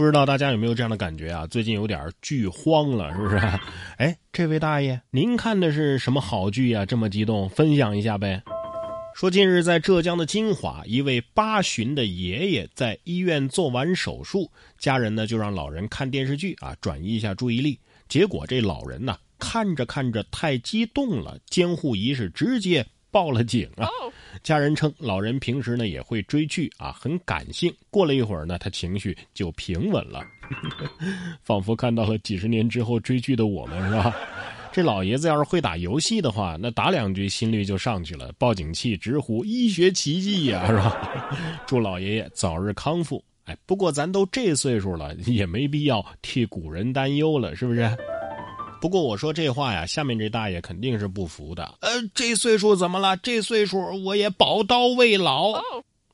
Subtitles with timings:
[0.00, 1.46] 不知道大家有没有这样的感觉啊？
[1.48, 3.36] 最近有点剧荒了，是不是？
[4.00, 6.86] 哎，这位大爷，您看的是什么好剧啊？
[6.86, 8.42] 这么激动，分享一下呗。
[9.14, 17.78] 说近日在浙江的金华，一位八旬的爷爷在医院做完手术，家人呢就让老人看电视剧啊，转移一下注意力。
[18.08, 23.88] 结果这老人呢看着看着太激动了，监护仪是直接报了警啊。
[24.42, 27.72] 家人称，老人平时呢也会追剧啊，很感性。
[27.90, 30.24] 过了一会儿呢，他情绪就平稳了，
[31.42, 34.14] 仿佛看到了几十年之后追剧的我们，是吧？
[34.72, 41.26] 这老爷子要是会打游戏的话，那打两局心率就上去了，报警器直呼医学奇迹呀，是吧？
[41.66, 43.22] 祝老爷爷早日康复。
[43.46, 47.80] 哎，不过咱都这岁数了，也没必要替古人担忧了，是不是？
[48.80, 51.74] 不过我说这话呀，下面这大爷肯定是不服的。
[51.80, 53.16] 呃，这岁数怎么了？
[53.18, 55.60] 这岁数我也宝刀未老。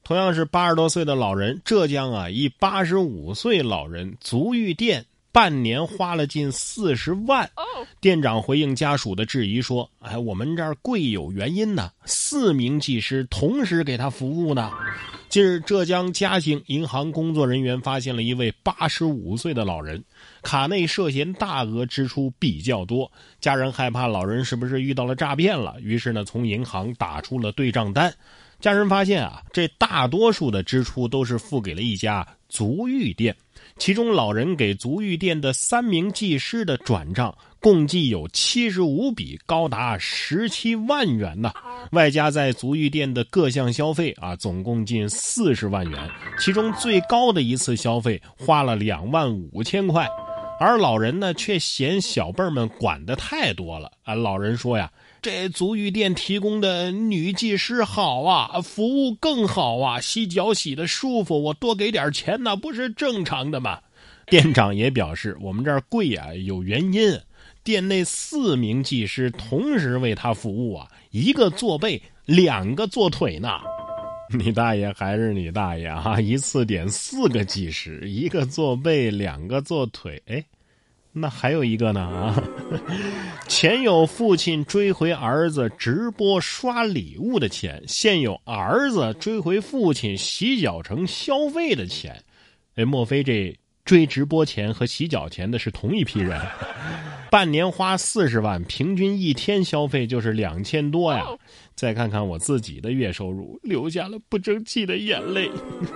[0.02, 7.50] 同样是八十多岁的老人，浙江啊，一八十五岁老人足浴店半年花了近四十万。
[8.00, 14.70] 店长回应家属的质疑说：“哎，我们这儿贵有原因呢，四名技师同时给他服务呢。”
[15.28, 20.02] 近日，浙江嘉兴银行工作人员发现了一位八十五岁的老人，
[20.42, 23.10] 卡内涉嫌大额支出比较多，
[23.40, 28.14] 家人害怕老人是不是遇到了诈骗了，于是呢，从银行打出了对账单。
[28.66, 33.32] 家人发现啊，这大多数的支出都是付给了一家足浴店，
[33.78, 37.32] 其中老人给足浴店的三名技师的转账。
[37.60, 41.52] 共计有七十五笔，高达十七万元呢，
[41.92, 46.10] 外加在足浴店的各项消费啊，总共近四十万元。
[46.36, 50.08] 其中最高的一次消费花了两万五千块，
[50.58, 54.14] 而老人呢却嫌小辈们管的太多了啊。
[54.14, 54.90] 老人说呀
[55.20, 63.80] ：“这足浴店提供的女技师好啊，服务更好啊，洗脚洗的舒服，我多给点钱那不是正常的吗？”
[64.26, 67.18] 店长也表示：“我们这儿贵啊，有原因。”
[67.62, 73.60] 店内四名技师同时为他服务啊，一个做背，两个做腿呢。
[74.36, 76.20] 你大爷还是你大爷啊！
[76.20, 80.20] 一次点四个计时，一个做背，两个做腿。
[80.26, 80.44] 哎，
[81.12, 82.42] 那还有一个呢啊！
[83.46, 92.20] 前有父亲追回儿子直播刷礼物的钱，现有儿子追回父亲洗脚城消费的钱。
[92.74, 96.40] 哎，莫非这追直播钱和洗脚钱的是同一批人？
[97.36, 101.22] 半年花四十万，平均一天消费就是两千多呀！
[101.74, 105.50] 再看看我自己的月收入，流下了不争气的眼泪。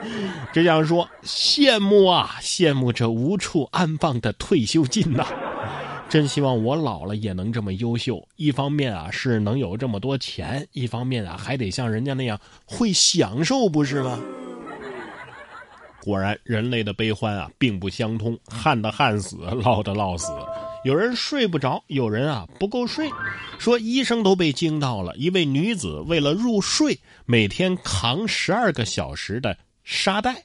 [0.53, 5.27] 只想说，羡慕啊，羡慕这无处安放的退休金呐！
[6.11, 8.23] 真希望我老了也能这么优秀。
[8.37, 14.21] 一方面啊，是能有这么多钱；一方面啊，还得像人家那样会享受，不是吗？
[16.03, 18.39] 果然，人类的悲欢啊，并不相通。
[18.47, 20.31] 旱的旱死，涝的涝死。
[20.83, 23.11] 有人睡不着，有人啊不够睡，
[23.59, 25.15] 说医生都被惊到了。
[25.17, 29.55] 一位女子为了入睡，每天扛十二个小时的
[29.85, 30.43] 沙袋。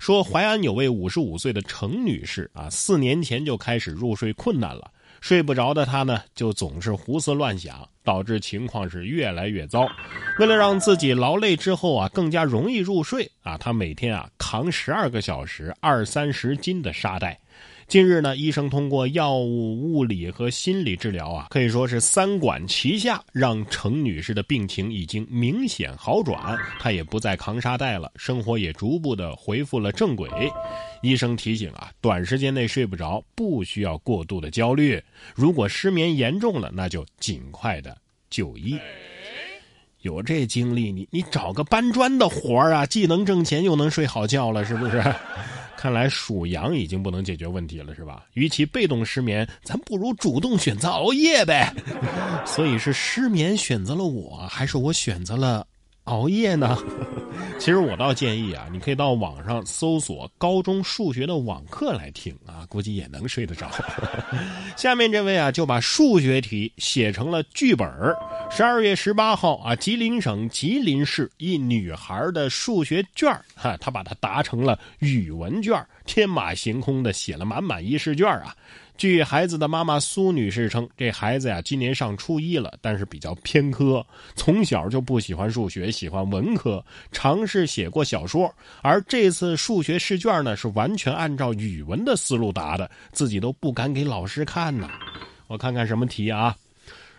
[0.00, 9.86] 说淮安有位五十五岁的程女士啊，四年前就开始入睡困难了，睡不着的她呢，就总是胡思乱想，导致情况是越来越糟。
[10.40, 17.36] 为了让自己劳累之后啊更加容易入睡啊，她每天啊扛十二个小时二三十斤的沙袋。
[17.88, 30.30] 近日呢，医生通过药物、物理和心理治疗啊，可以说是三管齐下，让程女士的病情已经明显好转，她也不再扛沙袋了，生活也逐步的恢复了正轨。
[31.02, 35.02] 医生提醒啊，短时间内睡不着，不需要过度的焦虑，
[35.34, 37.98] 如果失眠严重了，那就尽快的
[38.30, 38.78] 就医。
[40.06, 45.02] 有这经历，你你找个搬砖的活儿啊，既能挣钱又能睡好觉了，是不是？
[45.76, 48.24] 看来属羊已经不能解决问题了，是吧？
[48.34, 51.74] 与其被动失眠，咱不如主动选择熬夜呗。
[52.46, 55.66] 所以是失眠选择了我，还是我选择了
[56.04, 56.78] 熬夜呢？
[57.58, 63.70] 其实我倒建议啊，你可以到网上搜索高中数学的网课来听啊，估计也能睡得着。
[64.76, 68.16] 下面这位啊，就把数学题写成了剧本儿
[68.48, 78.56] 十二月十八号啊，吉林省吉林市一女孩的数学卷哈，她把它答成了语文卷天马行空的写了满满一试卷啊。
[78.96, 84.04] 据孩子的妈妈苏女士称，这孩子呀今年上初一了，但是比较偏科，
[84.34, 86.82] 从小就不喜欢数学，喜欢文科，
[87.12, 88.50] 尝试写过小说。
[88.80, 94.88] 而这次数学试卷呢，是完全按照语文的思路答的，自己都不敢给老师看呢。
[95.46, 96.56] 我看看什么题啊？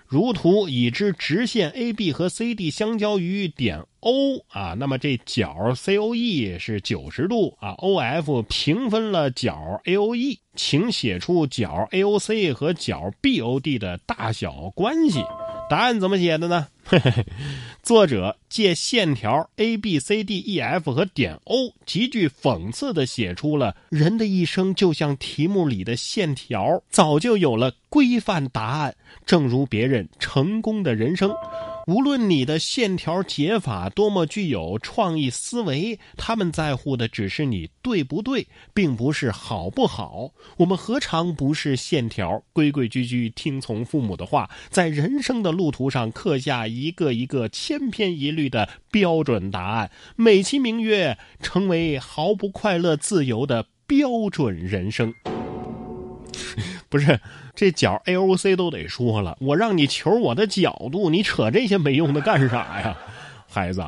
[0.08, 15.22] 如图已知直线 AB 和 CD 相交于点 O 啊，那么这角 COE 是九十度啊，OF 平分了角 AOE，请写出角 AOC 和角 BOD 的大小关系。
[15.70, 16.68] 答案怎么写的呢？
[17.84, 28.96] 作者借线条 A B C D E F 和点 O，极具讽刺的写出了人的一生就像题目里的线条，早就有了规范答案，
[29.26, 31.32] 正如别人成功的人生。
[31.88, 40.32] 无论你的线条解法多么具有创意思维，他们在乎的只是你对不对，并不是好不好。
[40.58, 55.14] 我们何尝不是线条，规规矩矩听从父母的话，在人生的路途上刻下一个一个千篇一律的标准答案，美其名曰成为毫不快乐自由的标准人生。
[56.90, 57.20] 不是，
[57.54, 62.98] 这角 AOC 都得说了，我让你求我的角度，你扯这些没用的干啥呀？
[63.48, 63.84] 孩子，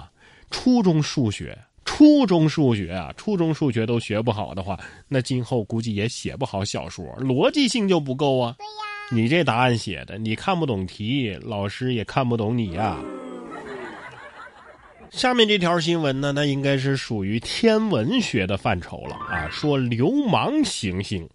[0.51, 8.55] 初中数学，初中数学啊，初中数学都学不好的话，那今后估计也写不好小说，逻辑性就不够啊。
[8.57, 12.97] 对呀，你这答案写的，你看不懂题，老师也看不懂你呀。
[15.09, 21.27] 下面这条新闻呢，那应该是属于天文学的范畴了啊，说流氓行星。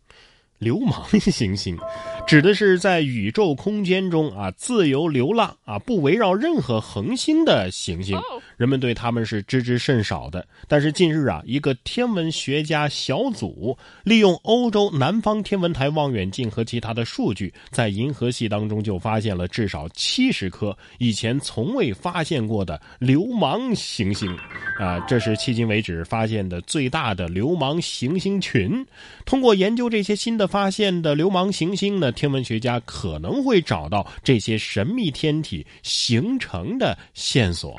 [0.59, 1.79] 流氓 行星，
[2.27, 8.19] 指的是在宇宙空间中啊自由流浪啊不围绕任何恒星的行星，
[8.57, 10.47] 人们对他们是知之甚少的。
[10.67, 24.35] 但是近日啊，一个天文学家小组利用欧洲南方天文台望远镜和其他的数据，在银河系当中就发现了至少七十颗以前从未发现过的流氓行星，
[24.79, 28.85] 啊，这是迄今为止发现的最大的流氓行星群。
[29.27, 30.49] 通过研究这些新的。
[30.55, 32.13] 发现的流氓行星呢？
[32.15, 37.79] 天文学家可能会找到这些神秘天体形成的线索。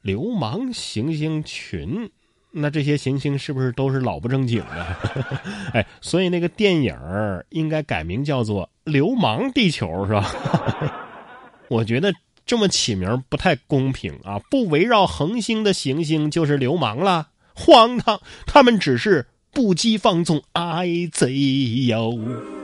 [0.00, 2.10] 流氓行星群，
[2.50, 4.96] 那这些行星是不是都是老不正经的？
[5.74, 6.96] 哎，所以那个电影
[7.50, 11.04] 应该改名叫做《流氓地球》，是吧？
[11.68, 12.14] 我觉得
[12.46, 14.38] 这么起名不太公平啊！
[14.50, 18.20] 不围绕恒星的行星就是流氓了，荒唐！
[18.46, 19.26] 他们只是。
[19.52, 22.59] 不羁放纵，爱自由。